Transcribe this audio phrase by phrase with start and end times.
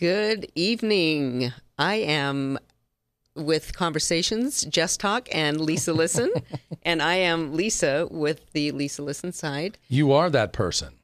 [0.00, 1.52] Good evening.
[1.76, 2.58] I am
[3.36, 6.32] with Conversations, Just Talk, and Lisa Listen.
[6.84, 9.76] and I am Lisa with the Lisa Listen side.
[9.88, 10.94] You are that person.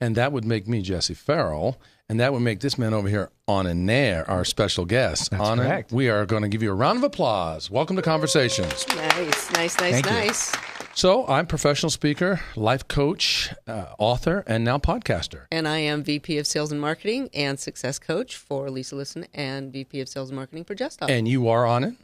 [0.00, 1.80] And that would make me Jesse Farrell.
[2.08, 5.32] And that would make this man over here, Anand Nair, our special guest.
[5.32, 5.92] That's Anand, correct.
[5.92, 7.72] we are going to give you a round of applause.
[7.72, 8.86] Welcome to Conversations.
[8.94, 10.60] Nice, nice, nice, Thank you.
[10.94, 11.00] Nice.
[11.00, 15.46] So, I'm professional speaker, life coach, uh, author, and now podcaster.
[15.50, 19.72] And I am VP of Sales and Marketing and Success Coach for Lisa Listen and
[19.72, 21.10] VP of Sales and Marketing for Just Talk.
[21.10, 21.94] And you are on it.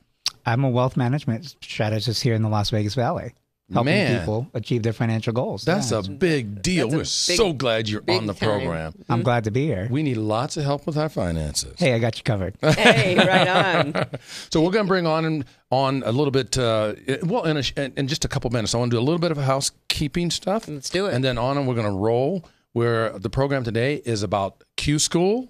[0.47, 3.35] I'm a wealth management strategist here in the Las Vegas Valley,
[3.73, 4.21] helping Man.
[4.21, 5.65] people achieve their financial goals.
[5.65, 5.99] That's Yeah.
[5.99, 6.89] a big deal.
[6.89, 8.49] That's a We're big- so glad you're on the time.
[8.61, 8.93] program.
[9.09, 9.87] I'm glad to be here.
[9.91, 11.75] We need lots of help with our finances.
[11.79, 12.57] Hey, I got you covered.
[12.63, 13.49] hey, right
[13.95, 14.07] on.
[14.51, 16.57] So we're going to bring on on a little bit.
[16.59, 17.63] Uh, well, in, a,
[17.97, 20.69] in just a couple minutes, I want to do a little bit of housekeeping stuff.
[20.69, 21.15] Let's do it.
[21.15, 22.45] And then on, and we're going to roll.
[22.73, 25.49] Where the program today is about Q School,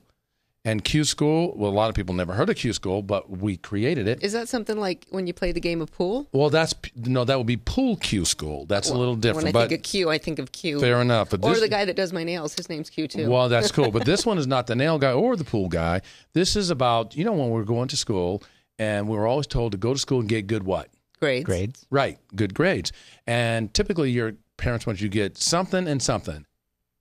[0.64, 1.55] and Q School.
[1.56, 4.22] Well, a lot of people never heard of Q School, but we created it.
[4.22, 6.28] Is that something like when you play the game of pool?
[6.33, 8.66] Well, that's no, that would be Pool Q School.
[8.66, 10.81] That's a little different, When I but think of Q, I think of Q.
[10.81, 11.31] fair enough.
[11.31, 13.31] But Or this, the guy that does my nails, his name's Q too.
[13.31, 13.91] Well, that's cool.
[13.91, 16.03] But this one is not the nail guy or the pool guy.
[16.34, 18.42] This is about, you know, when we're going to school
[18.78, 20.88] and we were always told to go to school and get good what?
[21.20, 21.44] Grades.
[21.44, 21.86] Grades.
[21.91, 22.92] Right, good grades.
[23.27, 26.47] And typically your parents want you to get something and something.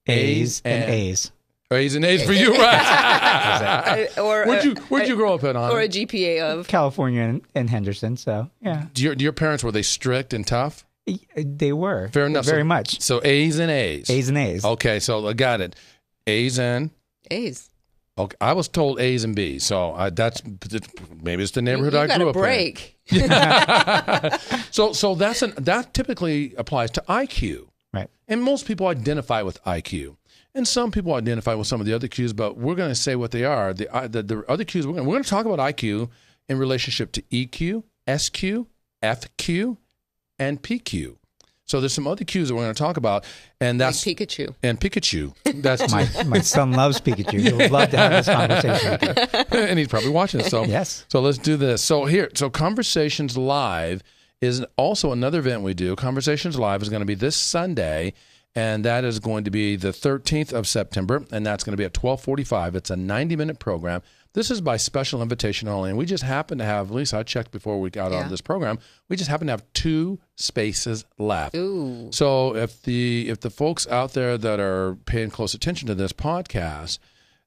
[0.08, 1.32] A's and, and- A's.
[1.72, 4.09] Oh, A's and A's for you, right?
[4.16, 7.22] I- or where'd you Where'd you grow up at, on or a GPA of California
[7.22, 8.17] and, and Henderson.
[8.17, 10.86] So, yeah, Do your, do your parents, were they strict and tough?
[11.36, 12.08] they were.
[12.09, 12.45] Fair enough.
[12.45, 13.02] Very So- much.
[13.02, 14.09] So A's and A's.
[14.09, 14.66] A's and A's.
[14.66, 15.75] Okay, so I got it.
[16.28, 16.90] A's and
[17.31, 17.70] A's.
[18.17, 18.36] okay.
[18.42, 20.41] I was told A's and B's, so I, that's
[21.22, 22.41] maybe it's the neighborhood you I grew a up in.
[22.41, 22.96] break.
[24.72, 27.68] So so that's an that typically applies to IQ.
[27.94, 28.09] Right.
[28.28, 30.16] And most people identify with IQ.
[30.56, 33.16] And some people identify with some of the other Qs, but we're going to say
[33.16, 33.74] what they are.
[33.74, 36.10] The, uh, the, the other Qs, we're going we're going to talk about IQ
[36.48, 37.84] in relationship to EQ,
[38.18, 38.66] SQ,
[39.04, 39.78] FQ,
[40.40, 41.16] and PQ.
[41.66, 43.26] So there's some other Qs that we're going to talk about,
[43.62, 44.56] and Like that's Pikachu.
[44.64, 45.36] and Pikachu.
[45.62, 47.40] That's My, my son loves Pikachu.
[47.42, 50.50] He would love to have this conversation and he's probably watching this.
[50.50, 51.06] So Yes.
[51.10, 51.84] So let's do this.
[51.84, 54.02] So here, so Conversations Live
[54.42, 55.96] is also another event we do.
[55.96, 58.14] Conversations Live is going to be this Sunday,
[58.56, 61.86] and that is going to be the 13th of September, and that's going to be
[61.86, 62.76] at 12:45.
[62.76, 64.02] It's a 90-minute program.
[64.34, 66.90] This is by special invitation only, and we just happen to have.
[66.90, 68.20] At least I checked before we got Yeah.
[68.20, 68.78] on this program.
[69.08, 71.56] We just happen to have two spaces left.
[71.56, 72.10] Ooh.
[72.12, 76.14] So if the if the folks out there that are paying close attention to this
[76.14, 77.00] podcast,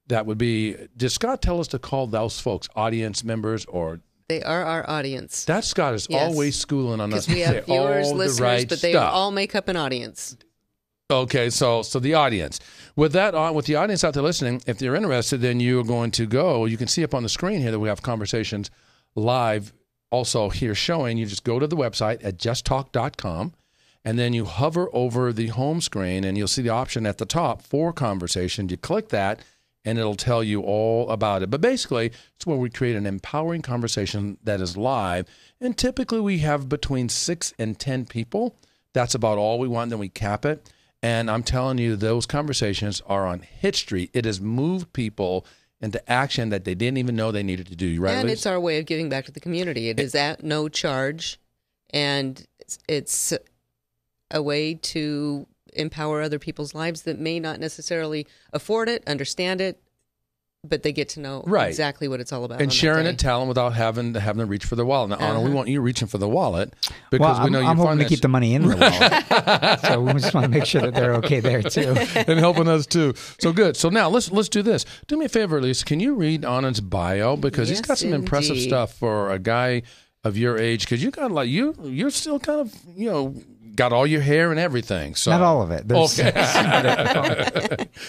[0.07, 4.43] that would be did Scott tell us to call those folks audience members or They
[4.43, 5.45] are our audience.
[5.45, 6.21] that Scott is Yes.
[6.33, 9.13] always schooling on us we have viewers, all listeners, the right but they stuff.
[9.13, 10.35] all make up an audience.
[11.11, 12.59] Okay, so so the audience.
[12.95, 16.11] With that on with the audience out there listening, if you're interested, then you're going
[16.11, 16.65] to go.
[16.65, 18.71] You can see up on the screen here that we have conversations
[19.15, 19.73] live
[20.11, 21.17] also here showing.
[21.17, 23.53] You just go to the website at justtalk.com
[24.05, 27.25] and then you hover over the home screen and you'll see the option at the
[27.25, 28.69] top for conversation.
[28.69, 29.43] You click that
[29.83, 31.49] and it'll tell you all about it.
[31.49, 35.27] But basically, it's where we create an empowering conversation that is live.
[35.59, 38.55] And typically we have between six and 10 people.
[38.93, 39.89] That's about all we want.
[39.89, 40.71] Then we cap it.
[41.03, 44.09] And I'm telling you, those conversations are on street.
[44.13, 45.45] It has moved people
[45.81, 47.99] into action that they didn't even know they needed to do.
[47.99, 48.13] Right?
[48.13, 48.39] and Liz?
[48.39, 49.89] it's our way of giving back to the community.
[49.89, 51.41] It is at no charge,
[51.89, 53.33] and it's, it's
[54.31, 59.82] a way to empower other people's lives that may not necessarily afford it, understand it,
[60.65, 61.67] but they get to know Right.
[61.67, 62.61] exactly what it's all about.
[62.61, 63.11] and sharing day.
[63.11, 65.09] it, telling without having to having to reach for the wallet.
[65.09, 65.55] Now, Anand, we Uh-huh.
[65.57, 66.73] want you reaching for the wallet
[67.11, 69.79] because Well, we know I'm, you're I'm hoping to keep the money in the wallet.
[69.85, 71.95] so we just want to make sure that they're okay there, too.
[72.15, 73.13] and helping us too.
[73.39, 73.75] So good.
[73.75, 74.85] So now let's let's do this.
[75.07, 75.83] Do me a favor, Lisa.
[75.83, 79.81] Can you read Anand's bio because he's got some impressive stuff for a guy
[80.23, 80.85] of your age.
[80.85, 83.35] Because you got like you you're still kind of you know
[83.75, 85.15] got all your hair and everything.
[85.15, 85.87] So Not all of it.
[85.87, 86.17] There's-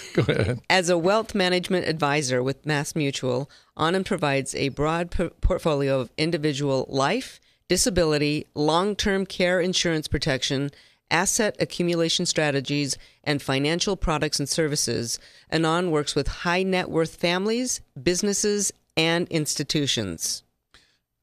[0.15, 0.61] Go ahead.
[0.71, 6.11] As a wealth management advisor with Mass Mutual, Anand provides a broad p- portfolio of
[6.17, 10.71] individual life, disability, long term care insurance protection,
[11.11, 15.19] asset accumulation strategies, and financial products and services.
[15.53, 20.43] Anand works with high net worth families, businesses, and institutions.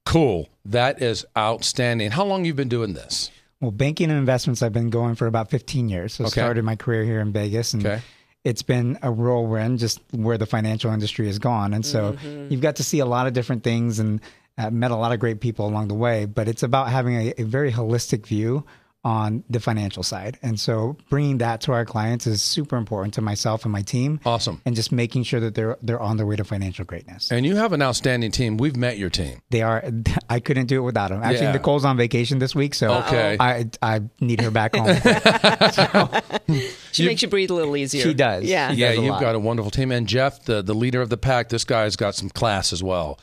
[0.05, 0.49] Cool.
[0.65, 2.11] That is outstanding.
[2.11, 3.31] How long you been doing this?
[3.61, 6.13] Well, banking and investments, I've been going for about 15 years.
[6.15, 6.41] So I Okay.
[6.41, 7.73] started my career here in Vegas.
[7.73, 8.01] And Okay.
[8.43, 11.73] it's been a whirlwind just where the financial industry has gone.
[11.73, 12.15] And so
[12.49, 14.19] you've got to see a lot of different things and
[14.57, 16.25] uh, met a lot of great people along the way.
[16.25, 18.65] But it's about having a, a very holistic view
[19.03, 20.37] on the financial side.
[20.43, 24.19] And so bringing that to our clients is super important to myself and my team.
[24.25, 24.61] Awesome.
[24.65, 27.31] And just making sure that they're they're on their way to financial greatness.
[27.31, 28.57] And you have an outstanding team.
[28.57, 29.41] We've met your team.
[29.49, 29.83] They are.
[30.29, 31.23] I couldn't do it without them.
[31.23, 31.51] Actually, Yeah.
[31.53, 33.37] Nicole's on vacation this week, so Okay.
[33.39, 34.95] I I need her back home.
[36.91, 38.03] She makes you breathe a little easier.
[38.03, 38.43] She does.
[38.43, 38.71] Yeah.
[38.73, 39.21] He Yeah, does you've lot.
[39.21, 39.91] got a wonderful team.
[39.91, 43.17] And Jeff, the, the leader of the pack, this guy's got some class as well.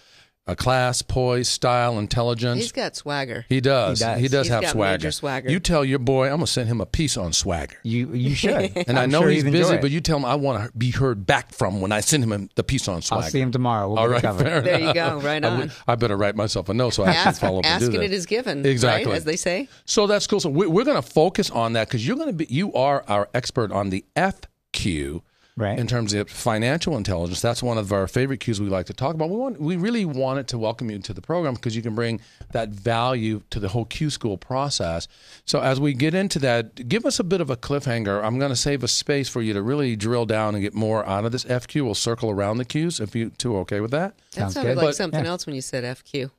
[0.49, 2.63] A class, poise, style, intelligence.
[2.63, 3.45] He's got swagger.
[3.51, 3.99] he does.
[3.99, 4.21] He does.
[4.21, 4.93] He does He's have got swagger.
[4.99, 5.51] major swagger.
[5.51, 7.77] You tell your boy, I'm going to send him a piece on swagger.
[7.83, 8.73] you you should.
[8.89, 9.83] And i know sure he's busy, it.
[9.83, 12.49] but you tell him I want to be heard back from when I send him
[12.55, 13.25] the piece on swagger.
[13.25, 13.89] I'll see him tomorrow.
[13.89, 15.21] We'll All get it fair There you go.
[15.21, 15.59] Right I, on.
[15.59, 18.13] would- I better write myself a note so I can Ask, follow up asking it
[18.13, 18.65] is given.
[18.65, 19.11] Exactly.
[19.13, 19.17] Right?
[19.19, 19.69] As they say.
[19.85, 20.41] So that's cool.
[20.41, 23.05] So we- we're going to focus on that because you're going to be, you are
[23.07, 25.21] our expert on the FQ,
[25.59, 25.77] Right.
[25.77, 29.17] In terms of financial intelligence, that's one of our favorite cues we like to talk
[29.17, 29.29] about.
[29.29, 32.21] We want, we really wanted to welcome you into the program because you can bring
[32.53, 35.09] that value to the whole Q school process.
[35.47, 38.23] So as we get into that, give us a bit of a cliffhanger.
[38.23, 41.05] I'm going to save a space for you to really drill down and get more
[41.05, 41.83] out of this FQ.
[41.85, 44.17] We'll circle around the Qs if you two are okay with that.
[44.35, 44.77] That Sounds sounded good.
[44.77, 45.31] like But- something yeah.
[45.31, 46.31] else when you said FQ.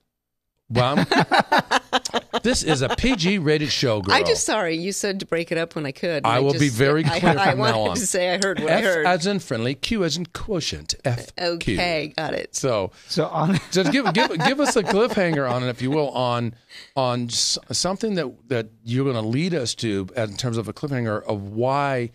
[0.70, 1.92] Well, I'm-
[2.44, 4.14] this is a PG rated show, girl.
[4.16, 6.26] I just sorry you said to break it up when I could.
[6.26, 7.96] I and will be just- very I- clear I, from now wanted on.
[7.98, 9.06] to say I heard what I F heard.
[9.06, 10.96] as in friendly, Q as in quotient.
[11.06, 11.28] F.
[11.40, 12.56] okay, got it.
[12.56, 16.10] So So on just give give give us a cliffhanger on it, if you will,
[16.12, 16.56] on
[16.96, 21.24] on something that that you're going to lead us to in terms of a cliffhanger
[21.24, 22.12] of why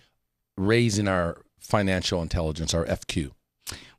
[0.57, 3.31] raising our financial intelligence, our FQ.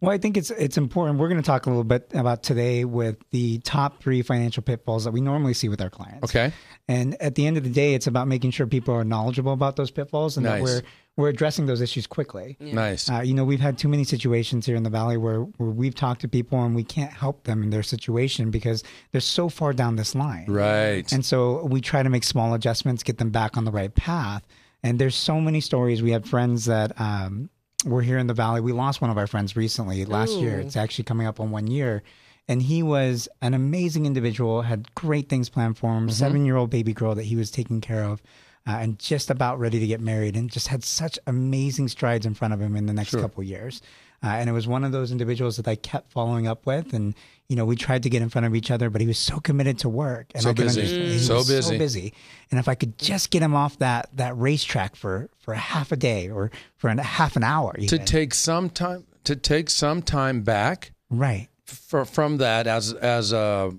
[0.02, 1.18] Well, I think it's it's important.
[1.20, 5.06] We're going to talk a little bit about today with the top three financial pitfalls
[5.06, 6.24] that we normally see with our clients.
[6.24, 6.52] Okay.
[6.88, 9.76] And at the end of the day, it's about making sure people are knowledgeable about
[9.76, 10.60] those pitfalls and Nice.
[10.60, 10.82] that we're
[11.18, 12.58] we're addressing those issues quickly.
[12.60, 13.10] Nice.
[13.10, 15.96] Uh, you know, we've had too many situations here in the valley where, where we've
[15.96, 18.84] talked to people and we can't help them in their situation because
[19.14, 20.46] they're so far down this line.
[20.50, 21.10] right.
[21.14, 24.46] And so we try to make small adjustments, get them back on the right path.
[24.84, 26.04] And there's so many stories.
[26.04, 27.50] We had friends that um,
[27.86, 28.62] were here in the valley.
[28.62, 30.60] We lost one of our friends recently last year.
[30.60, 32.04] It's actually coming up on one year.
[32.48, 36.12] And he was an amazing individual, had great things planned for him, mm-hmm.
[36.12, 38.22] seven year old baby girl that he was taking care of.
[38.68, 42.34] Uh, and just about ready to get married, and just had such amazing strides in
[42.34, 43.82] front of him in the next couple of years.
[44.24, 47.14] Uh, and it was one of those individuals that I kept following up with, and
[47.48, 49.40] you know we tried to get in front of each other, but he was so
[49.40, 51.20] committed to work, and So I busy.
[51.20, 51.74] So was busy.
[51.74, 52.14] so busy.
[52.50, 55.92] And if I could just get him off that that racetrack for for a half
[55.92, 60.02] a day or for a half an hour, to take some time to take some
[60.02, 63.76] time back right, for, from that as as a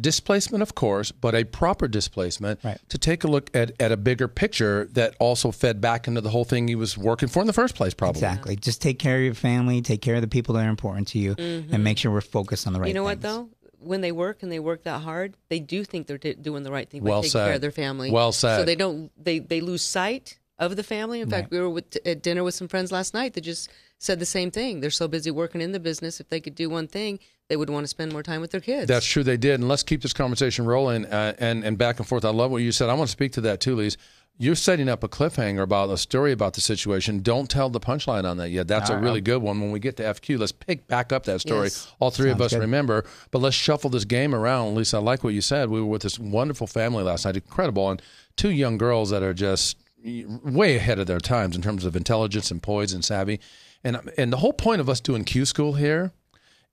[0.00, 2.78] displacement, of course, but a proper displacement Right.
[2.88, 6.30] to take a look at, at a bigger picture that also fed back into the
[6.30, 8.18] whole thing he was working for in the first place, probably.
[8.20, 8.56] exactly.
[8.56, 11.18] Just take care of your family, take care of the people that are important to
[11.18, 12.84] you, and make sure we're focused on the right.
[12.86, 12.88] Mm-hmm.
[12.88, 13.48] you know what though?
[13.80, 16.72] When they work and they work that hard, they do think they're t- doing the
[16.72, 17.44] right thing by Well taking said.
[17.46, 18.10] care of their family.
[18.10, 18.58] Well said.
[18.58, 21.20] So they don't they they lose sight of the family.
[21.20, 24.18] In fact, we were with, at dinner with some friends last night that just said
[24.18, 24.80] the same thing.
[24.80, 26.18] They're so busy working in the business.
[26.18, 28.60] If they could do one thing, they would want to spend more time with their
[28.60, 28.86] kids.
[28.86, 29.24] That's true.
[29.24, 32.24] They did, and let's keep this conversation rolling uh, and and back and forth.
[32.24, 32.88] I love what you said.
[32.88, 33.96] I want to speak to that too, Lise.
[34.40, 37.22] You're setting up a cliffhanger about a story about the situation.
[37.22, 38.68] Don't tell the punchline on that yet.
[38.68, 39.60] That's a really good one.
[39.60, 41.64] When we get to FQ, let's pick back up that story.
[41.64, 41.92] Yes.
[41.98, 42.60] All three of us good.
[42.60, 44.76] remember, but let's shuffle this game around.
[44.76, 45.70] Lisa, I like what you said.
[45.70, 48.00] We were with this wonderful family last night, incredible, and
[48.36, 52.52] two young girls that are just way ahead of their times in terms of intelligence
[52.52, 53.40] and poise and savvy.
[53.82, 56.12] And and the whole point of us doing Q school here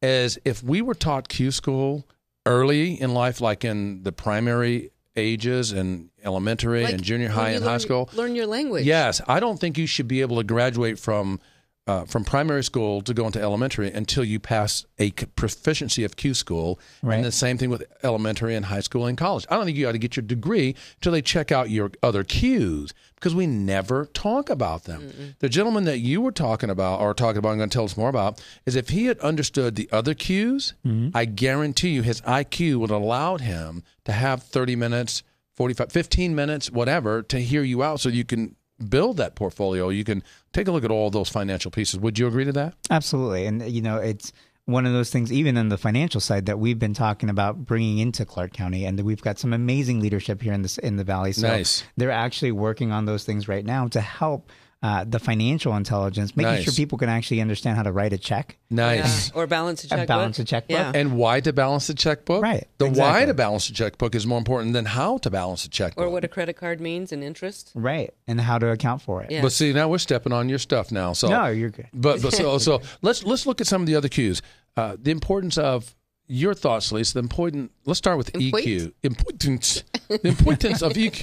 [0.02, 2.06] is if we were taught Q school
[2.46, 7.62] early in life, like in the primary ages and elementary Like and junior high and
[7.64, 8.86] learn, high school, Learn your language.
[8.86, 11.40] yes, I don't think you should be able to graduate from
[11.88, 16.34] uh, from primary school to go into elementary until you pass a proficiency of Q
[16.34, 17.16] school, Right.
[17.16, 19.46] and the same thing with elementary and high school and college.
[19.50, 22.24] I don't think you got to get your degree until they check out your other
[22.24, 25.36] Qs because we never talk about them.
[25.40, 27.96] The gentleman that you were talking about, or talking about, I'm going to tell us
[27.98, 30.74] more about, is if he had understood the other Qs,
[31.14, 35.24] I guarantee you his IQ would have allowed him to have 30 minutes.
[35.56, 38.58] 45 15 minutes whatever to hear you out so you can
[38.90, 40.22] build that portfolio you can
[40.54, 43.46] take a look at all those financial pieces would you agree to that Absolutely.
[43.46, 44.32] And, you know, it's
[44.66, 48.00] one of those things, even in the financial side, that we've been talking about bringing
[48.00, 48.86] into Clark County.
[48.86, 51.34] And we've got some amazing leadership here in, this, in the Valley.
[51.34, 51.84] So Nice.
[51.98, 54.52] they're actually working on those things right now to help
[54.86, 56.64] uh, the financial intelligence, making Nice.
[56.66, 58.58] sure people can actually understand how to write a check.
[58.70, 58.76] Yeah.
[59.02, 60.08] nice Or balance a checkbook.
[60.08, 60.78] balance a checkbook.
[60.78, 60.92] Yeah.
[61.00, 64.38] and why to balance a checkbook Right, the why to balance a checkbook is more
[64.38, 67.72] important than how to balance a checkbook or what a credit card means and interest.
[67.74, 68.14] Right.
[68.28, 69.32] And how to account for it.
[69.32, 69.42] Yeah.
[69.42, 71.88] but see now we're stepping on your stuff now so No, you're good.
[71.94, 74.42] but, but so so let's let's look at some of the other cues
[74.78, 75.96] uh, the importance of
[76.28, 78.68] your thoughts lisa the important let's start with Important.
[78.68, 81.22] eq importance The importance of EQ.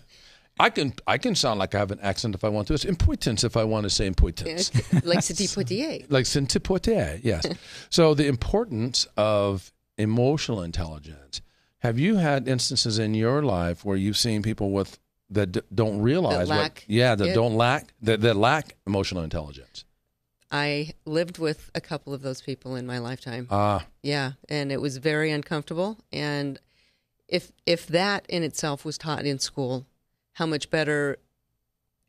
[0.60, 2.74] I can I can sound like I have an accent if I want to.
[2.74, 4.70] It's importance if I want to say importance.
[5.04, 6.06] like Sidney Poitier.
[6.10, 7.46] like Saint-Poitier, yes.
[7.90, 11.40] so the importance of emotional intelligence.
[11.78, 14.98] Have you had instances in your life where you've seen people with
[15.30, 16.84] that d- don't realize That what?
[16.86, 17.34] Yeah, that it.
[17.34, 19.84] don't lack that, that lack emotional intelligence.
[20.52, 23.46] I lived with a couple of those people in my lifetime.
[23.50, 25.98] Ah, Yeah, and it was very uncomfortable.
[26.12, 26.58] And
[27.28, 29.86] if if that in itself was taught in school,
[30.40, 31.18] how much better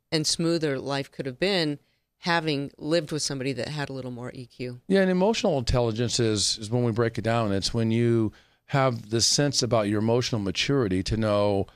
[0.09, 1.77] and smoother life could have been
[2.19, 4.79] having lived with somebody that had a little more EQ.
[4.87, 5.01] yeah.
[5.01, 7.51] And emotional intelligence is is when we break it down.
[7.51, 8.31] It's when you
[8.67, 11.67] have the sense about your emotional maturity to know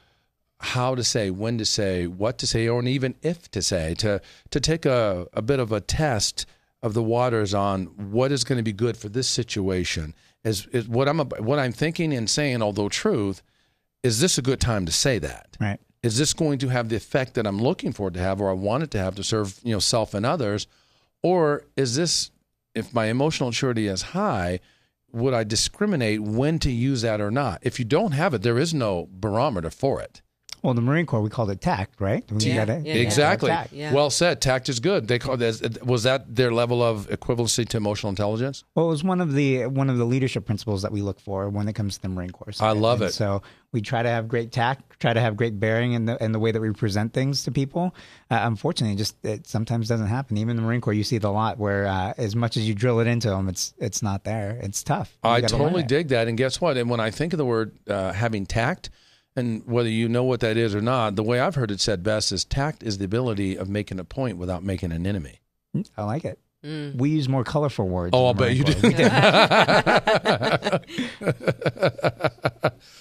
[0.62, 4.21] how to say, when to say, what to say, or even if to say, to
[4.51, 6.45] to take a, a bit of a test
[6.81, 10.13] of the waters on what is going to be good for this situation.
[10.45, 13.41] Is, is what I'm what I'm thinking and saying, although truth,
[14.03, 15.57] is this a good time to say that?
[15.59, 15.79] Right.
[16.05, 18.51] Is this going to have the effect that I'm looking for it to have, or
[18.51, 20.67] I want it to have to serve you know self and others,
[21.24, 22.29] or is this
[22.75, 24.59] if my emotional maturity is high?
[25.12, 27.57] Would I discriminate when to use that or not?
[27.63, 30.21] If you don't have it, there is no barometer for it.
[30.65, 32.24] Well, the Marine Corps, we called it tact, right?
[32.31, 33.50] We Yeah, gotta- yeah, Exactly.
[33.50, 33.69] gotta.
[33.75, 33.93] Yeah.
[33.93, 34.41] Well said.
[34.41, 35.07] Tact is good.
[35.07, 35.86] They call that.
[35.86, 38.63] Was that their level of equivalency to emotional intelligence?
[38.74, 41.50] Well, it was one of the one of the leadership principles that we look for
[41.50, 42.53] when it comes to the Marine Corps.
[42.60, 43.13] I love And it.
[43.13, 46.31] So we try to have great tact, try to have great bearing in the in
[46.31, 47.93] the way that we present things to people.
[48.31, 50.36] Uh, unfortunately, just it sometimes doesn't happen.
[50.38, 52.67] Even in the Marine Corps, you see it a lot where uh, as much as
[52.67, 54.57] you drill it into them, it's it's not there.
[54.63, 55.15] It's tough.
[55.24, 56.27] You I totally dig that.
[56.27, 56.75] And guess what?
[56.77, 58.89] And when I think of the word uh, having tact,
[59.35, 62.03] and whether you know what that is or not, the way I've heard it said
[62.03, 65.39] best is tact is the ability of making a point without making an enemy.
[65.97, 66.39] I like it.
[66.63, 66.95] Mm.
[66.95, 68.11] We use more colorful words.
[68.13, 68.73] Oh, I'll bet you Corps.
[68.73, 68.89] do.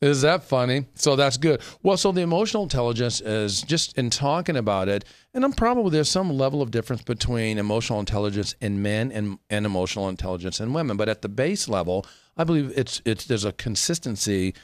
[0.00, 0.86] Is that funny?
[0.94, 1.60] So that's good.
[1.82, 6.08] Well, so the emotional intelligence is just in talking about it, and I'm probably there's
[6.08, 10.96] some level of difference between emotional intelligence in men and, and emotional intelligence in women.
[10.96, 14.54] But at the base level, I believe it's it's there's a consistency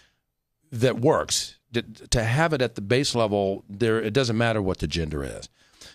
[0.80, 1.56] that works.
[1.72, 5.22] To, to have it at the base level, there it doesn't matter what the gender
[5.24, 5.48] is.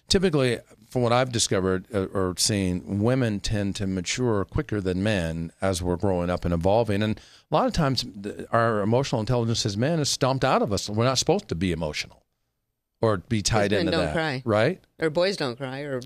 [0.10, 0.60] Typically,
[0.90, 5.82] from what I've discovered uh, or seen, women tend to mature quicker than men as
[5.82, 7.02] we're growing up and evolving.
[7.02, 7.18] And
[7.50, 8.06] a lot of times,
[8.52, 10.90] our emotional intelligence as men is stomped out of us.
[10.90, 12.22] We're not supposed to be emotional
[13.02, 14.44] or be tied into don't that, cry.
[14.46, 14.84] right?
[15.00, 16.02] Or boys don't cry, or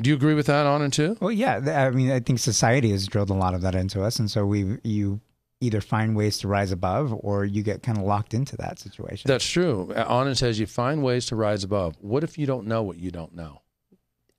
[0.00, 1.16] Do you agree with that, Anand too?
[1.20, 1.86] Well, yeah.
[1.86, 4.44] I mean, I think society has drilled a lot of that into us, and so
[4.44, 5.20] we you
[5.60, 9.28] either find ways to rise above, or you get kind of locked into that situation.
[9.28, 9.92] That's true.
[9.94, 11.96] Anand says you find ways to rise above.
[12.00, 13.60] What if you don't know what you don't know?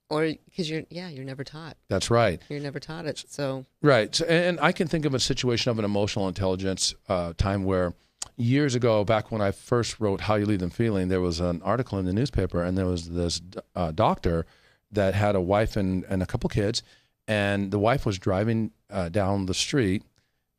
[0.10, 1.78] or because you're yeah you're never taught.
[1.90, 2.42] That's right.
[2.50, 3.24] You're never taught it.
[3.28, 4.14] So Right.
[4.14, 7.94] So, and I can think of a situation of an emotional intelligence uh, time where
[8.38, 11.62] years ago, back when I first wrote How You Leave Them Feeling, there was an
[11.62, 13.42] article in the newspaper, and there was this
[13.76, 14.46] uh, doctor
[14.92, 16.84] that had a wife and, and a couple kids,
[17.28, 20.04] and the wife was driving uh, down the street,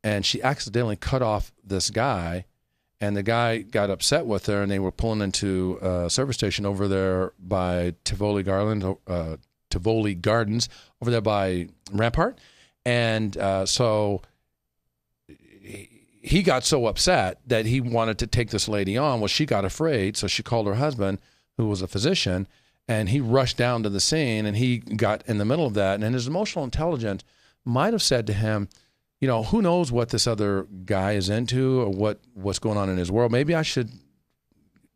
[0.05, 2.45] and she accidentally cut off this guy.
[2.99, 6.65] And the guy got upset with her, and they were pulling into a service station
[6.65, 9.37] over there by Tivoli Garland, uh,
[9.69, 10.71] Tivoli Gardens,
[11.03, 12.39] over there by Rampart.
[12.87, 14.23] And uh, so
[15.29, 15.91] he-
[16.23, 19.21] he got so upset that he wanted to take this lady on.
[19.21, 21.19] Well, she got afraid, so she called her husband,
[21.57, 22.49] who was a physician,
[22.89, 24.45] and he rushed down to the scene.
[24.47, 27.23] And he got in the middle of that, and his emotional intelligence
[27.65, 28.69] might have said to him,
[29.21, 32.89] "You know, who knows what this other guy is into or what what's going on
[32.89, 33.33] in his world?
[33.33, 33.91] Maybe I should."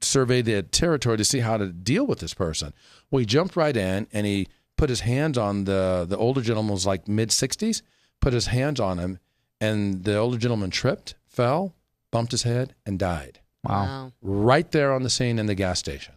[0.03, 2.73] survey the territory to see how to deal with this person.
[3.11, 4.47] Well, he jumped right in and he
[4.77, 7.83] put his hands on the the older gentleman was like mid sixties.
[8.21, 9.19] Put his hands on him,
[9.61, 11.75] and the older gentleman tripped, fell,
[12.11, 16.15] bumped his head, and died wow, right there on the scene in the gas station.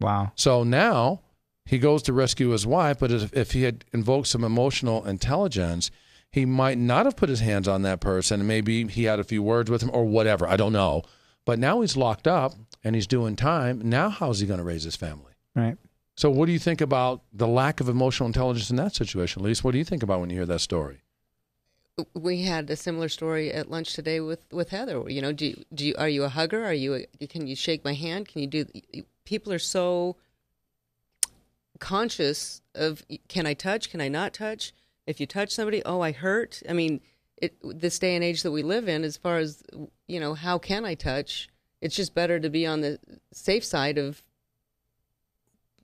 [0.00, 1.20] wow, So now
[1.64, 5.90] he goes to rescue his wife, but if, if he had invoked some emotional intelligence,
[6.30, 8.46] he might not have put his hands on that person.
[8.46, 10.46] Maybe he had a few words with him or whatever.
[10.46, 11.02] I don't know.
[11.44, 13.80] But now he's locked up and he's doing time.
[13.82, 15.32] Now, how's he going to raise his family?
[15.54, 15.76] right.
[16.16, 19.64] So, what do you think about the lack of emotional intelligence in that situation, Lise?
[19.64, 21.00] What do you think about when you hear that story?
[22.14, 25.08] we had a similar story at lunch today with with Heather.
[25.08, 26.64] You know, do you, do you are you a hugger?
[26.64, 28.28] Are you a, can you shake my hand?
[28.28, 28.66] Can you do?
[29.24, 30.16] People are so
[31.78, 33.90] conscious of can I touch?
[33.90, 34.72] Can I not touch?
[35.10, 36.62] If you touch somebody, oh, I hurt.
[36.68, 37.00] I mean,
[37.36, 39.62] it this day and age that we live in, as far as
[40.06, 41.48] you know, how can I touch?
[41.80, 42.98] It's just better to be on the
[43.32, 44.22] safe side of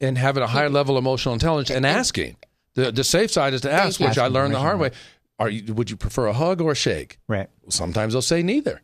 [0.01, 2.37] And having a higher level of emotional intelligence and asking.
[2.75, 4.91] The, the safe side is to ask, which I learned the hard way.
[5.39, 7.19] Are you, would you prefer a hug or a shake?
[7.27, 7.49] Right.
[7.69, 8.81] Sometimes they'll say neither.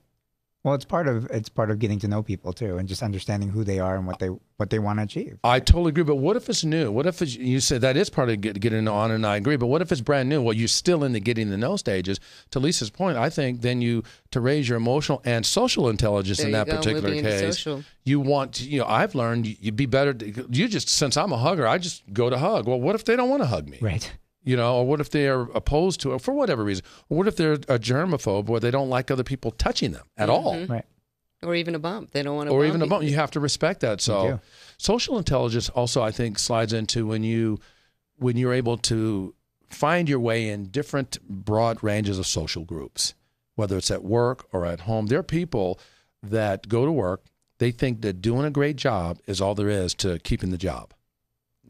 [0.64, 3.49] Well, it's part of it's part of getting to know people too, and just understanding
[3.49, 5.38] who they are and what they what they want to achieve.
[5.42, 6.04] I totally agree.
[6.04, 6.92] But what if it's new?
[6.92, 9.57] What if it's, you say that is part of get, getting on, and I agree.
[9.57, 10.40] But what if it's brand new?
[10.40, 12.21] Well, you're still in the getting to know stages.
[12.52, 16.47] To Lisa's point, I think then you to raise your emotional and social intelligence There
[16.47, 17.66] in that go, particular case.
[18.04, 20.14] You want to, you know, I've learned you- you'd be better.
[20.14, 22.69] To, you just since I'm a hugger, I just go to hug.
[22.69, 23.78] Well, what if they don't want to hug me?
[23.81, 24.12] Right.
[24.44, 26.84] You know, or what if they are opposed to it for whatever reason?
[27.08, 30.28] Or what if they're a germaphobe where they don't like other people touching them at
[30.28, 30.46] mm-hmm.
[30.46, 30.66] all?
[30.66, 30.84] Right.
[31.42, 32.12] Or even a bump.
[32.12, 32.54] They don't want to.
[32.54, 33.04] or even a bump.
[33.04, 34.00] You have to respect that.
[34.00, 34.40] So,
[34.78, 37.58] social intelligence also, I think, slides into when you
[38.16, 39.34] when you're able to
[39.68, 43.14] find your way in different broad ranges of social groups,
[43.56, 45.06] whether it's at work or at home.
[45.06, 45.80] There are people
[46.22, 47.25] that go to work.
[47.58, 50.92] They think that doing a great job is all there is to keeping the job.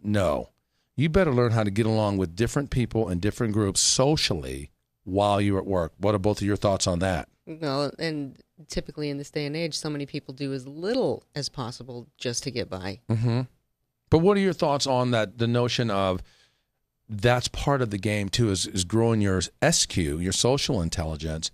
[0.02, 0.50] No,
[1.02, 4.70] you better learn how to get along with different people and different groups socially
[5.04, 5.92] while you're at work.
[5.98, 7.28] What are both of your thoughts on that?
[7.46, 8.36] Well, and
[8.68, 12.44] typically in this day and age, so many people do as little as possible just
[12.44, 13.00] to get by.
[13.10, 13.42] Mm-hmm.
[14.10, 15.38] But what are your thoughts on that?
[15.38, 16.22] The notion of
[17.08, 21.50] that's part of the game too, is, is growing your SQ, your social intelligence,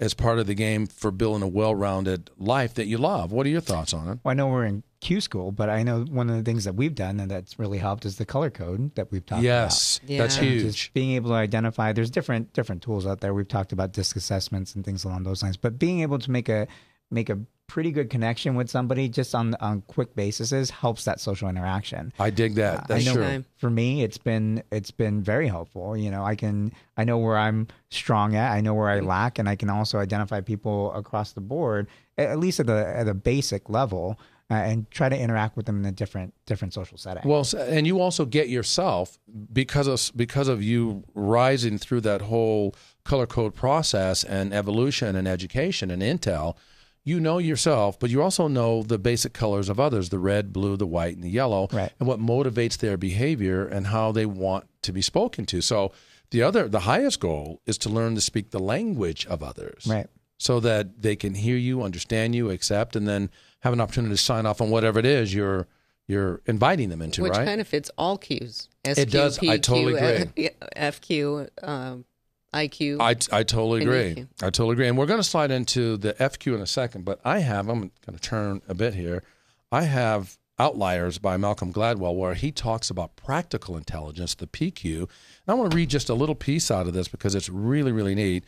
[0.00, 3.32] as part of the game for building a well-rounded life that you love.
[3.32, 4.18] What are your thoughts on it?
[4.22, 6.74] Well, I know we're in Q school, but I know one of the things that
[6.74, 9.44] we've done and that's really helped is the color code that we've talked about.
[9.44, 10.18] yes, Yeah.
[10.18, 10.62] that's And huge.
[10.74, 11.92] Just being able to identify.
[11.92, 13.32] There's different different tools out there.
[13.32, 16.48] We've talked about disc assessments and things along those lines, but being able to make
[16.48, 16.66] a
[17.10, 17.38] make a
[17.68, 22.12] pretty good connection with somebody just on on quick basis helps that social interaction.
[22.18, 22.78] I dig that.
[22.80, 23.44] Uh, that's I know true.
[23.58, 27.36] For me it's been it's been very helpful you know i can i know where
[27.36, 31.32] i'm strong at i know where i lack and i can also identify people across
[31.32, 34.18] the board at at least at the at a basic level
[34.50, 37.86] uh, and try to interact with them in a different different social setting Well, and
[37.86, 39.18] you also get yourself
[39.52, 45.28] because of because of you rising through that whole color code process and evolution and
[45.28, 46.56] education and intel.
[47.04, 50.76] You know yourself, but you also know the basic colors of others: the red, blue,
[50.76, 51.90] the white, and the yellow, Right.
[51.98, 55.62] and what motivates their behavior and how they want to be spoken to.
[55.62, 55.92] So,
[56.30, 60.08] the other, the highest goal is to learn to speak the language of others, right
[60.40, 63.28] so that they can hear you, understand you, accept, and then
[63.60, 65.66] have an opportunity to sign off on whatever it is you're
[66.06, 67.44] you're inviting them into, Which right?
[67.46, 68.68] kind of fits all Qs.
[68.86, 69.38] SQ, It does.
[69.46, 70.48] I totally agree.
[70.74, 72.06] FQ, um,
[72.54, 72.98] IQ.
[72.98, 74.26] I, I totally agree.
[74.40, 74.88] I totally agree.
[74.88, 77.78] And we're going to slide into the FQ in a second, but I have, I'm
[77.78, 79.22] going to turn a bit here.
[79.70, 85.00] I have Outliers by Malcolm Gladwell, where he talks about practical intelligence, the PQ.
[85.00, 85.08] And
[85.46, 88.14] I want to read just a little piece out of this because it's really, really
[88.14, 88.44] neat.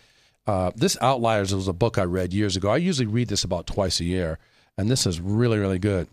[0.46, 2.70] Uh, this Outliers was a book I read years ago.
[2.70, 4.38] I usually read this about twice a year,
[4.80, 6.08] and this is really, really good.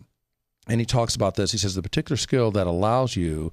[0.68, 1.52] And he talks about this.
[1.52, 3.50] He says the particular skill that allows you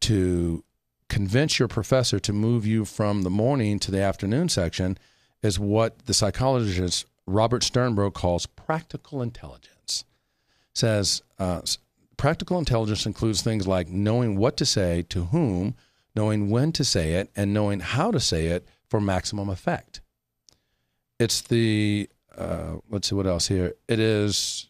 [0.00, 0.62] to
[1.08, 4.98] convince your professor to move you from the morning to the afternoon section
[5.42, 10.04] is what the psychologist Robert Sternberg calls practical intelligence.
[10.74, 11.62] Says uh,
[12.18, 15.74] practical intelligence includes things like knowing what to say to whom,
[16.14, 20.02] knowing when to say it, and knowing how to say it for maximum effect.
[21.18, 23.74] It's the uh, let's see what else here.
[23.88, 24.68] It is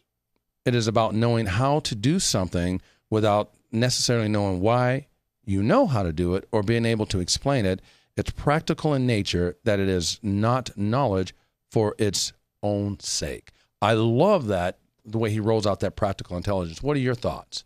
[0.65, 5.07] it is about knowing how to do something without necessarily knowing why
[5.45, 7.81] you know how to do it or being able to explain it.
[8.15, 11.33] It's practical in nature that it is not knowledge
[11.71, 13.51] for its own sake.
[13.81, 16.81] I love that the way he rolls out that practical intelligence.
[16.81, 17.65] What are your thoughts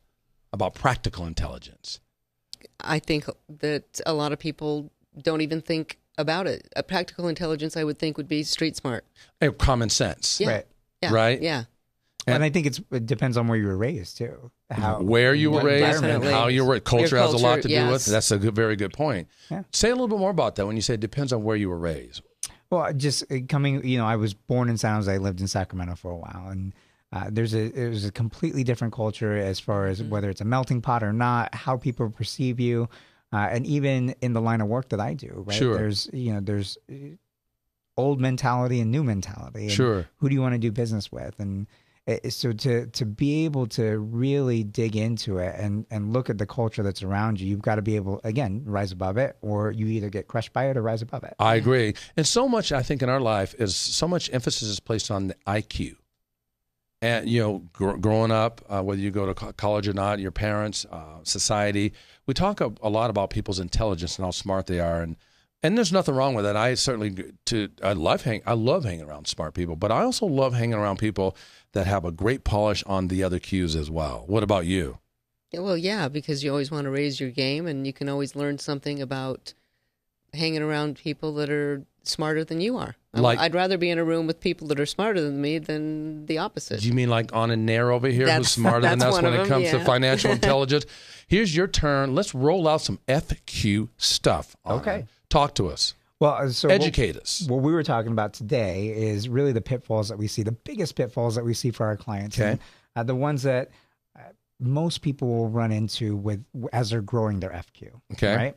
[0.52, 2.00] about practical intelligence?
[2.80, 6.68] I think that a lot of people don't even think about it.
[6.76, 9.06] A practical intelligence, I would think, would be street smart.
[9.42, 10.50] Eh, Common sense, Yeah.
[10.50, 10.66] right
[11.02, 11.14] Yeah.
[11.14, 11.42] Right?
[11.42, 11.64] Yeah.
[12.26, 15.50] and i think it's it depends on where you were raised too how where you
[15.52, 16.84] were raised and how you were raised.
[16.84, 18.08] Culture, has a lot culture, to do with yes.
[18.08, 18.12] it.
[18.12, 19.30] That's a good, very good point.
[19.50, 19.64] Yeah.
[19.72, 21.70] Say a little bit more about that when you say it depends on where you
[21.70, 22.22] were raised.
[22.70, 25.10] Well, just uh, coming, you know, I was born in San Jose.
[25.14, 26.74] I lived in Sacramento for a while, and
[27.14, 30.46] uh, there's a it was a completely different culture as far as whether it's a
[30.46, 32.90] melting pot or not, how people perceive you,
[33.34, 35.44] uh, and even in the line of work that I do.
[35.46, 35.58] Right?
[35.58, 35.78] Sure.
[35.78, 37.16] There's you know there's uh,
[37.98, 39.64] old mentality and new mentality.
[39.64, 40.08] And Sure.
[40.18, 41.40] Who do you want to do business with?
[41.40, 41.68] And
[42.06, 46.38] it, so to to be able to really dig into it and and look at
[46.38, 49.72] the culture that's around you, you've got to be able again rise above it, or
[49.72, 51.36] you either get crushed by it or rise above it.
[51.38, 51.96] I agree.
[52.16, 55.28] And so much, I think, in our life is so much emphasis is placed on
[55.28, 55.98] the IQ.
[57.02, 60.20] And, you know, gr- growing up, uh, whether you go to co- college or not,
[60.20, 61.94] your parents, uh, society,
[62.26, 65.02] we talk a, a lot about people's intelligence and how smart they are.
[65.02, 65.16] And,
[65.62, 66.58] and there's nothing wrong with that.
[66.58, 70.26] I certainly, to, I love hang, I love hanging around smart people, but I also
[70.26, 71.36] love hanging around people
[71.74, 74.24] that have a great polish on the other cues as well.
[74.26, 74.98] What about you?
[75.54, 78.58] Well, yeah, because you always want to raise your game, and you can always learn
[78.58, 79.54] something about
[80.34, 82.96] hanging around people that are smarter than you are.
[83.18, 85.58] I- Like- I'd rather be in a room with people that are smarter than me
[85.60, 86.82] than the opposite.
[86.82, 89.38] Do you mean like Anand Nair over here who's smarter than us when of it
[89.38, 90.86] them, comes to financial intelligence?
[91.28, 92.16] Here's your turn.
[92.16, 94.56] Let's roll out some FQ stuff.
[94.66, 94.80] Anand.
[94.82, 95.06] Okay.
[95.30, 95.94] Talk to us.
[96.20, 97.46] Well, uh, so what- Educate us.
[97.48, 100.96] What we were talking about today is really the pitfalls that we see, the biggest
[100.96, 102.52] pitfalls that we see for our clients, Okay.
[102.52, 102.60] and
[102.96, 103.70] uh, the ones that
[104.18, 104.22] uh,
[104.60, 107.92] most people will run into with as they're growing their FQ.
[108.14, 108.36] Okay.
[108.36, 108.56] Right.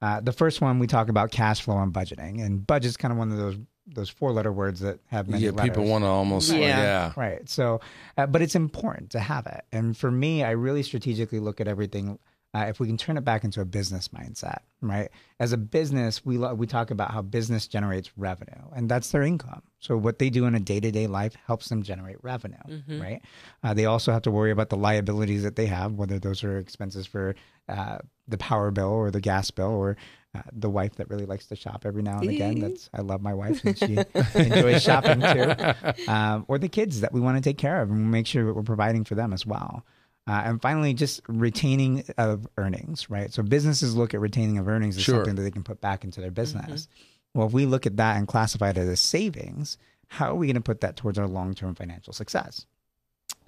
[0.00, 3.18] Uh, the first one we talk about cash flow and budgeting, and budget's kind of
[3.18, 5.70] one of those those four letter words that have many Yeah, letters.
[5.70, 6.50] people want to almost.
[6.52, 6.58] Yeah.
[6.66, 7.12] yeah.
[7.16, 7.48] Right.
[7.48, 7.80] So,
[8.16, 9.64] uh, but it's important to have it.
[9.72, 12.18] And for me, I really strategically look at everything.
[12.54, 15.08] Uh, if we can turn it back into a business mindset, right?
[15.40, 19.22] As a business, we lo- we talk about how business generates revenue, and that's their
[19.22, 19.62] income.
[19.78, 22.58] So what they do in a day to day life helps them generate revenue,
[23.00, 23.22] right?
[23.64, 26.58] Uh, they also have to worry about the liabilities that they have, whether those are
[26.58, 27.34] expenses for
[27.70, 29.96] uh, the power bill or the gas bill or
[30.34, 32.58] uh, the wife that really likes to shop every now and again.
[32.60, 33.98] That's I love my wife and she
[34.34, 35.52] enjoys shopping too.
[36.10, 38.44] Um, or the kids that we want to take care of and we make sure
[38.46, 39.84] that we're providing for them as well.
[40.26, 43.32] Uh, and finally, just retaining of earnings, right?
[43.32, 45.16] So businesses look at retaining of earnings as Sure.
[45.16, 46.86] something that they can put back into their business.
[47.34, 50.54] Well, if we look at that and classify it as savings, how are we going
[50.54, 52.66] to put that towards our long-term financial success?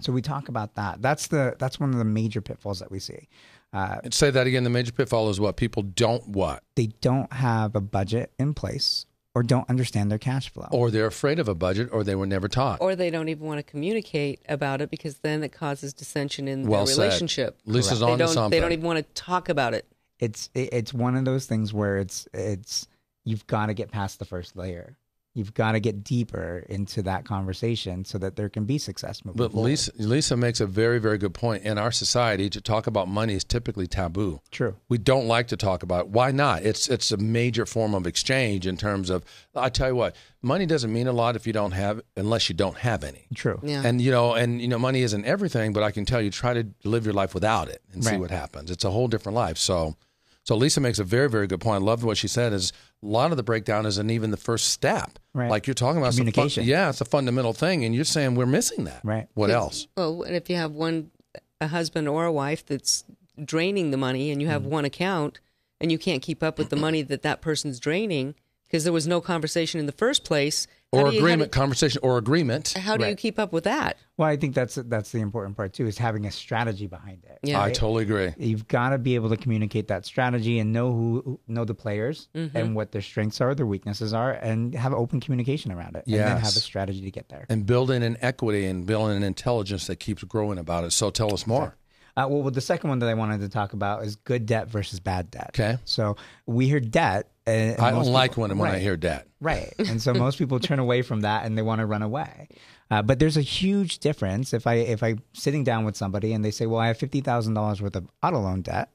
[0.01, 1.01] So we talk about that.
[1.01, 3.29] That's the that's one of the major pitfalls that we see.
[3.75, 4.63] Uh, And Say that again.
[4.63, 9.05] The major pitfall is what people don't what, they don't have a budget in place
[9.33, 10.67] or don't understand their cash flow.
[10.71, 12.79] or they're afraid of a budget, or they were never taught.
[12.79, 16.65] or they don't even want to communicate about it because then it causes dissension in
[16.67, 17.01] Well their said.
[17.01, 17.59] relationship.
[17.65, 18.51] Lisa's they on to don't, something.
[18.55, 19.85] They don't even want to talk about it.
[20.19, 22.87] it's it, it's one of those things where it's it's
[23.25, 24.97] you've got to get past the first layer.
[25.35, 29.37] You've got to get deeper into that conversation so that there can be success moving
[29.37, 29.67] But forward.
[29.67, 31.63] Lisa, Lisa makes a very, very good point.
[31.63, 34.39] In our society, to talk about money is typically taboo.
[34.49, 34.77] True.
[34.87, 36.07] We don't like to talk about it.
[36.07, 36.63] Why not?
[36.63, 39.25] It's it's a major form of exchange in terms of.
[39.53, 42.55] I tell you what, money doesn't mean a lot if you don't have, unless you
[42.55, 43.27] don't have any.
[43.35, 43.59] True.
[43.61, 43.81] Yeah.
[43.83, 46.53] And you know, and you know, money isn't everything, but I can tell you, try
[46.53, 48.71] to live your life without it and see what happens.
[48.71, 49.57] It's a whole different life.
[49.57, 49.97] So,
[50.45, 51.81] so Lisa makes a very, very good point.
[51.83, 52.53] I love what she said.
[52.53, 52.71] Is
[53.03, 55.19] a lot of the breakdown isn't even the first step.
[55.33, 55.49] Right.
[55.49, 56.63] Like you're talking about it's a fun- Communication.
[56.63, 59.01] yeah, it's a fundamental thing, and you're saying we're missing that.
[59.03, 59.27] Right.
[59.33, 59.87] What else?
[59.97, 61.11] Well, and if you have one,
[61.59, 63.03] a husband or a wife that's
[63.43, 64.53] draining the money and you Mm-hmm.
[64.53, 65.41] have one account
[65.81, 68.33] and you can't keep up with the money that that person's draining
[68.75, 70.67] because there was no conversation in the first place.
[70.93, 72.69] how Or you- how agreement, conversation, or agreement.
[72.77, 73.97] how do you keep up with that?
[74.17, 77.39] Well, I think that's that's the important part too is having a strategy behind it.
[77.43, 77.61] Yeah.
[77.61, 78.33] I totally agree.
[78.37, 81.73] You've got to be able to communicate that strategy and know who who- know the
[81.73, 82.55] players Mm-hmm.
[82.55, 86.03] and what their strengths are, their weaknesses are, and have open communication around it.
[86.05, 87.45] And then have a strategy to get there.
[87.49, 90.91] And building an equity and building an intelligence that keeps growing about it.
[90.91, 91.75] So tell us more.
[92.17, 94.99] Uh, well, the second one that I wanted to talk about is good debt versus
[94.99, 95.49] bad debt.
[95.49, 95.77] Okay.
[95.85, 97.29] So we hear debt.
[97.45, 99.27] And, and I don't like people- when when I hear debt.
[99.41, 99.73] Right.
[99.79, 102.47] And so most people turn away from that and they want to run away.
[102.89, 106.43] Uh, but there's a huge difference if I if I'm sitting down with somebody and
[106.45, 108.89] they say, "Well, I have fifty thousand dollars worth of auto loan debt,"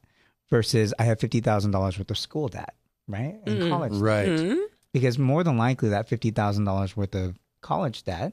[0.49, 2.75] versus I have fifty thousand dollars worth of school debt,
[3.09, 3.37] right?
[3.47, 4.01] And college, debt.
[4.01, 4.57] Right.
[4.93, 8.33] because more than likely that fifty thousand dollars worth of college debt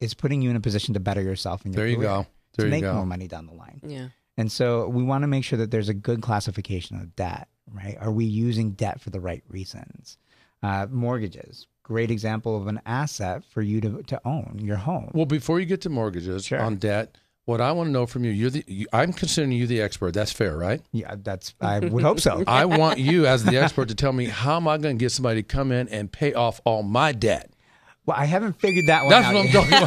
[0.00, 2.26] is putting you in a position to better yourself in your There you career, go.
[2.56, 2.94] There to you make go.
[2.94, 3.80] more money down the line.
[3.84, 4.08] Yeah.
[4.40, 7.98] And so we want to make sure that there's a good classification of debt, right?
[8.00, 10.16] Are we using debt for the right reasons?
[10.62, 15.10] Uh, mortgages, great example of an asset for you to, to own your home.
[15.12, 16.58] Well, before you get to mortgages Sure.
[16.58, 19.66] on debt, what I want to know from you, you're the, you, I'm considering you
[19.66, 20.14] the expert.
[20.14, 20.80] That's fair, right?
[20.92, 22.42] Yeah, that's, I would hope so.
[22.46, 25.12] I want you as the expert to tell me how am I going to get
[25.12, 27.50] somebody to come in and pay off all my debt?
[28.06, 29.80] Well, I haven't figured that one That's out That's what I'm yet.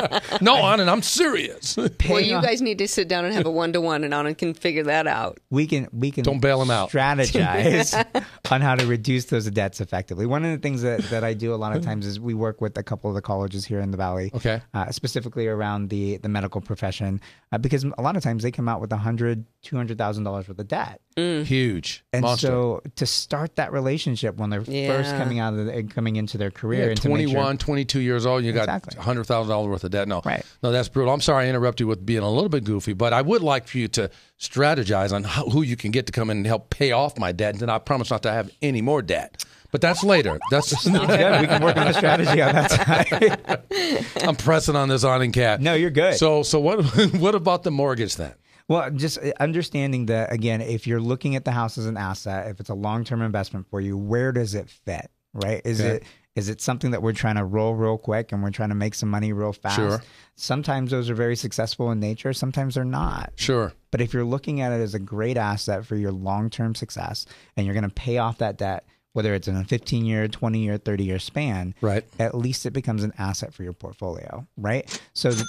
[0.00, 0.42] talking about.
[0.42, 1.76] no, Anand, I'm serious.
[1.76, 4.38] Well, you guys need to sit down and have a one to one, and Anand
[4.38, 5.38] can figure that out.
[5.50, 6.90] we can we can Don't bail 'em out.
[6.90, 7.94] strategize
[8.50, 11.54] on how to reduce those debts effectively one of the things that, that i do
[11.54, 13.90] a lot of times is we work with a couple of the colleges here in
[13.90, 14.60] the valley Okay.
[14.74, 17.20] uh, specifically around the the medical profession
[17.52, 20.24] uh, because a lot of times they come out with a hundred two hundred thousand
[20.24, 22.02] dollars worth of debt Huge.
[22.14, 22.46] and Monster.
[22.46, 26.50] so to start that relationship when they're first coming out of the, coming into their
[26.50, 28.96] career yeah, and 21, sure, 22 years old, and you got Exactly.
[29.02, 30.08] $100,000 worth of debt.
[30.08, 30.44] No, Right.
[30.62, 31.12] no, that's brutal.
[31.12, 33.66] I'm sorry I interrupted you with being a little bit goofy, but I would like
[33.68, 36.70] for you to strategize on how, who you can get to come in and help
[36.70, 37.54] pay off my debt.
[37.54, 39.44] And then I promise not to have any more debt.
[39.72, 40.36] But that's later.
[40.50, 40.92] That's Good,
[41.40, 44.24] we can work on the strategy on that side.
[44.26, 45.60] I'm pressing on this on and cat.
[45.60, 46.14] No, you're good.
[46.16, 46.84] So, so what?
[47.20, 48.34] What about the mortgage then?
[48.66, 52.48] Well, just uh, understanding that again, if you're looking at the house as an asset,
[52.50, 55.08] if it's a long-term investment for you, where does it fit?
[55.34, 55.62] Right?
[55.64, 55.96] Is Okay.
[55.98, 56.02] it
[56.36, 58.94] is it something that we're trying to roll real quick and we're trying to make
[58.94, 59.76] some money real fast?
[59.76, 60.02] Sure.
[60.36, 62.32] Sometimes those are very successful in nature.
[62.32, 63.32] Sometimes they're not.
[63.36, 63.72] Sure.
[63.90, 67.66] But if you're looking at it as a great asset for your long-term success and
[67.66, 70.78] you're going to pay off that debt whether it's in a 15 year, 20 year,
[70.78, 72.04] 30 year span, Right.
[72.20, 74.88] at least it becomes an asset for your portfolio, right?
[75.14, 75.42] So th-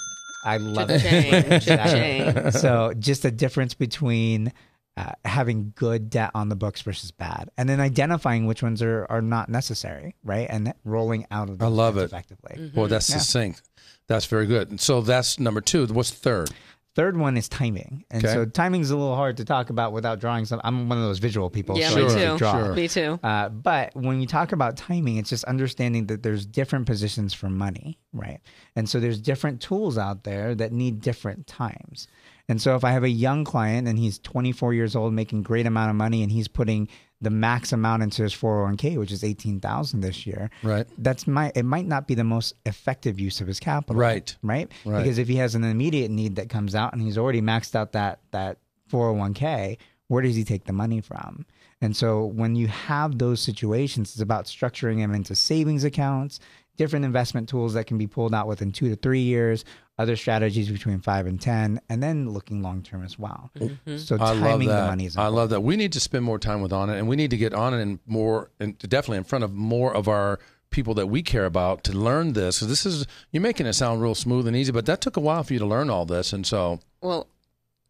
[0.44, 1.00] I love it.
[1.04, 2.34] Cha-ching, Exactly.
[2.34, 2.52] cha-ching.
[2.54, 4.52] so just the difference between
[4.98, 9.06] uh, having good debt on the books versus bad, and then identifying which ones are,
[9.10, 10.48] are not necessary, right?
[10.50, 12.04] And rolling out of I love it.
[12.04, 12.72] effectively.
[12.76, 13.18] well, that's Yeah.
[13.18, 13.62] succinct.
[14.08, 14.70] That's very good.
[14.70, 15.86] And So that's number two.
[15.88, 16.50] What's third?
[16.94, 18.34] Third one is timing, and Okay.
[18.34, 20.60] so timing is a little hard to talk about without drawing some.
[20.66, 22.38] I'm one of those visual people, Yeah, so me I too.
[22.38, 22.52] draw.
[22.66, 22.74] Sure.
[22.74, 23.18] Me too.
[23.24, 27.50] Uh, but when you talk about timing, it's just understanding that there's different positions for
[27.50, 28.42] money, right?
[28.76, 32.10] And so there's different tools out there that need different times.
[32.52, 35.66] And so if I have a young client and he's 24 years old, making great
[35.66, 36.90] amount of money, and he's putting
[37.22, 40.86] the max amount into his 401k, which is 18,000 this year, Right.
[40.98, 44.36] that's my it might not be the most effective use of his capital Right.
[44.44, 44.98] right Right.
[45.04, 47.94] because if he has an immediate need that comes out and he's already maxed out
[47.94, 48.58] that that
[48.92, 51.46] 401k where does he take the money from
[51.80, 56.40] and so when you have those situations it's about structuring them into savings accounts
[56.78, 59.66] different investment tools that can be pulled out within two to three years
[59.98, 63.98] other strategies between five and ten and then looking long term as well mm-hmm.
[63.98, 64.82] so I love timing that.
[64.82, 65.62] the money is I love that.
[65.62, 67.74] We need to spend more time with on it, and we need to get on
[67.74, 70.40] it and more, and definitely in front of more of our
[70.72, 72.60] people that we care about to learn this.
[72.60, 75.20] 'Cause this is you're making it sound real smooth and easy, but that took a
[75.20, 77.28] while for you to learn all this, and so Well,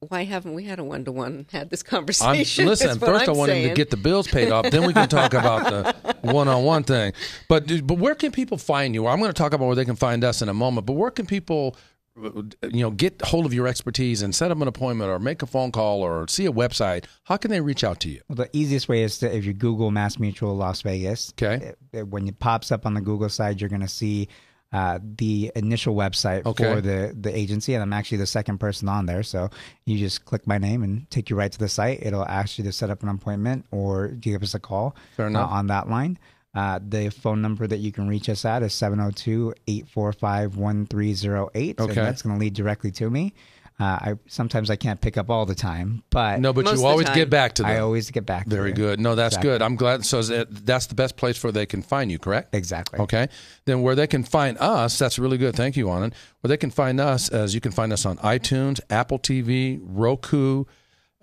[0.07, 2.65] why haven't we had a one to one had this I'm, conversation?
[2.73, 2.97] listen.
[2.99, 4.69] First, I I'm want him to get the bills paid off.
[4.71, 7.13] Then we can talk about the one-on-one thing.
[7.47, 9.07] But but where can people find you?
[9.07, 10.85] I'm going to talk about where they can find us in a moment.
[10.85, 11.75] But where can people,
[12.15, 15.47] you know, get hold of your expertise and set up an appointment or make a
[15.47, 17.05] phone call or see a website?
[17.23, 18.21] How can they reach out to you?
[18.27, 21.33] Well, the easiest way is to if you Google Mass Mutual Las Vegas.
[21.41, 21.73] Okay.
[21.91, 24.27] when it pops up on the Google side, you're going to see
[24.73, 26.63] uh, the initial website Okay.
[26.63, 29.23] for the the agency, and I'm actually the second person on there.
[29.23, 29.49] So
[29.85, 31.99] you just click my name and take you right to the site.
[32.01, 34.95] It'll ask you to set up an appointment or give us a call.
[35.39, 36.17] Uh, on that line.
[36.53, 41.79] Uh, the phone number that you can reach us at is 702 845 1308.
[41.79, 41.93] Okay.
[41.93, 43.33] That's going to lead directly to me.
[43.81, 47.09] Uh, I Sometimes I can't pick up all the time, but No, but you always
[47.09, 47.71] get back to them.
[47.71, 48.75] I always get back to Very you.
[48.75, 48.99] good.
[48.99, 49.49] No, that's Exactly.
[49.49, 49.61] good.
[49.63, 50.05] I'm glad.
[50.05, 52.53] So is it- that's the best place where they can find you, correct?
[52.53, 52.99] Exactly.
[52.99, 53.27] Okay.
[53.65, 55.55] Then where they can find us, that's really good.
[55.55, 56.13] Thank you, Anand.
[56.41, 60.65] Where they can find us, as you can find us on iTunes, Apple TV, Roku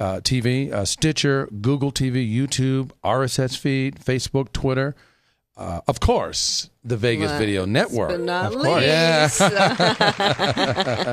[0.01, 4.95] uh, TV, uh, Stitcher, Google TV, YouTube, RSS feed, Facebook, Twitter.
[5.57, 8.11] Uh, of course, the Vegas Last Video Network.
[8.11, 8.83] But not of course.
[8.85, 9.29] Yeah.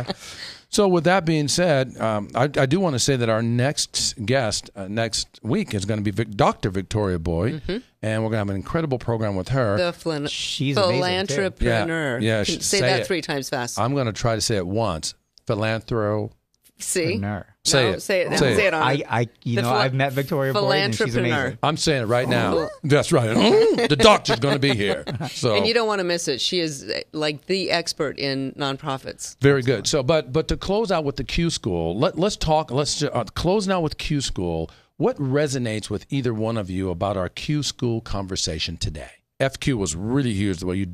[0.65, 0.75] least.
[0.75, 4.25] So, with that being said, um, I, I do want to say that our next
[4.25, 6.69] guest uh, next week is going to be Vic, Dr.
[6.69, 7.61] Victoria Boyd,
[8.01, 9.77] and we're going to have an incredible program with her.
[9.77, 12.21] the philan- She's philanthropreneur.
[12.21, 13.07] Yeah, yeah, say, say that it.
[13.07, 13.79] three times fast.
[13.79, 15.13] I'm going to try to say it once.
[15.47, 16.31] Philanthro.
[16.77, 17.03] See?
[17.15, 17.45] Entrepreneur.
[17.63, 18.01] Say No, it.
[18.01, 18.37] Say it.
[18.37, 18.55] Say it.
[18.57, 18.83] Say it on.
[18.83, 21.57] I, I, you The know, phila- I've met Victoria Boyd and she's amazing.
[21.63, 22.67] I'm saying it right now.
[22.83, 23.33] That's right.
[23.89, 25.03] the doctor's going to be here.
[25.31, 26.41] So and you don't want to miss it.
[26.41, 29.37] She is uh, like the expert in nonprofits.
[29.41, 29.87] very good.
[29.87, 32.71] So, but but to close out with the Q School, let let's talk.
[32.71, 34.69] Let's ju- uh, close now with Q School.
[34.97, 39.09] What resonates with either one of you about our Q School conversation today?
[39.39, 40.59] FQ was really huge.
[40.59, 40.87] The way you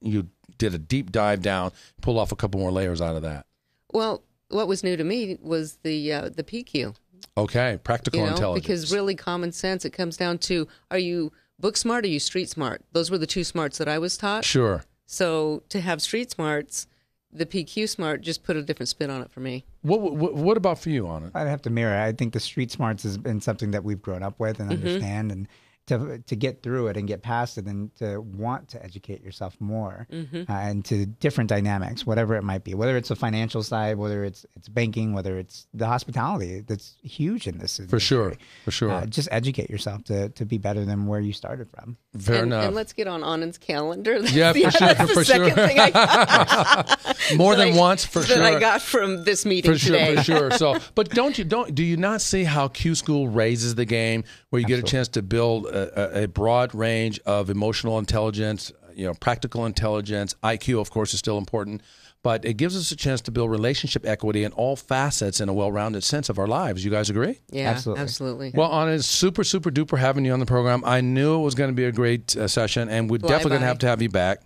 [0.00, 3.46] you did a deep dive down, pull off a couple more layers out of that.
[3.92, 6.94] Well, what was new to me was the uh, the PQ.
[7.36, 8.66] Okay, practical You know, intelligence.
[8.66, 9.84] because really common sense.
[9.84, 12.04] It comes down to: Are you book smart?
[12.04, 12.82] Are you street smart?
[12.92, 14.44] Those were the two smarts that I was taught.
[14.44, 14.84] sure.
[15.06, 16.86] So to have street smarts,
[17.32, 19.64] the PQ smart just put a different spin on it for me.
[19.82, 21.32] What what, what about for you, Anand?
[21.34, 21.96] I'd have to mirror.
[22.00, 25.32] I think the street smarts has been something that we've grown up with and understand,
[25.32, 25.48] and
[25.90, 29.56] to to get through it and get past it, and to want to educate yourself
[29.60, 33.98] more, uh, and to different dynamics, whatever it might be, whether it's the financial side,
[33.98, 37.80] whether it's it's banking, whether it's the hospitality, that's huge in this.
[37.88, 38.90] For sure, for sure.
[38.90, 41.96] Uh, just educate yourself to to be better than where you started from.
[42.18, 42.64] Fair and, enough.
[42.66, 44.20] And let's get on Anand's calendar.
[44.20, 45.66] That's Yeah, the, for sure, that's the for second sure.
[45.68, 48.42] thing I got, More than I- once, for that sure.
[48.42, 50.16] I got from this meeting for sure, today.
[50.16, 50.50] for sure.
[50.52, 54.24] So, but don't you don't do you not see how Q School raises the game,
[54.50, 58.72] where you get a chance to build a, a, a broad range of emotional intelligence,
[58.94, 61.82] you know, practical intelligence, IQ, of course, is still important,
[62.22, 65.52] but it gives us a chance to build relationship equity in all facets in a
[65.54, 66.84] well-rounded sense of our lives.
[66.84, 67.40] You guys agree?
[67.50, 68.02] Yeah, Absolutely.
[68.02, 68.50] absolutely.
[68.54, 70.82] Well, Anand, it's super, super duper having you on the program.
[70.84, 73.60] I knew it was going to be a great uh, session, and we're definitely going
[73.62, 74.40] to have to have you back.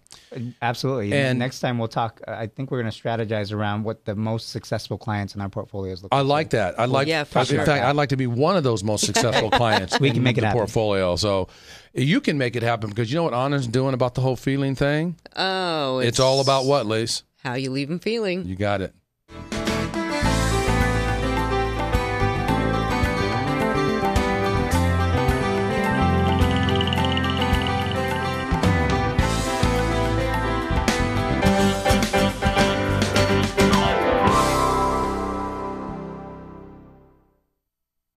[0.63, 1.07] Absolutely.
[1.07, 2.21] And- And next time we'll talk.
[2.27, 5.49] uh, I think we're going to strategize around what the most successful clients in our
[5.49, 6.13] portfolios look.
[6.13, 6.19] Like.
[6.19, 6.29] I like.
[6.29, 6.79] like that.
[6.81, 7.09] I like.
[7.09, 7.65] yeah, for in sure.
[7.67, 9.99] fact, I'd like to be one of those most successful clients.
[10.01, 10.59] We can in make it the happen.
[10.61, 11.17] portfolio.
[11.17, 11.49] So
[11.93, 14.75] you can make it happen because you know what Anand's doing about the whole feeling
[14.75, 15.17] thing.
[15.37, 17.23] oh, It's, all about what, Lise?
[17.45, 18.47] How you leave them feeling.
[18.47, 18.95] You got it.